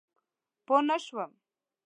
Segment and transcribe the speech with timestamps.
[0.65, 1.31] پوه نه شوم؟